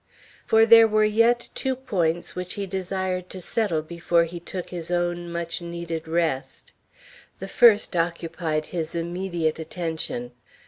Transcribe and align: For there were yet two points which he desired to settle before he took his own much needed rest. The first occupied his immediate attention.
For 0.47 0.65
there 0.65 0.87
were 0.87 1.03
yet 1.05 1.51
two 1.53 1.75
points 1.75 2.35
which 2.35 2.55
he 2.55 2.65
desired 2.65 3.29
to 3.29 3.39
settle 3.39 3.83
before 3.83 4.23
he 4.23 4.39
took 4.39 4.69
his 4.71 4.89
own 4.89 5.31
much 5.31 5.61
needed 5.61 6.07
rest. 6.07 6.71
The 7.37 7.47
first 7.47 7.95
occupied 7.95 8.65
his 8.73 8.95
immediate 8.95 9.59
attention. 9.59 10.31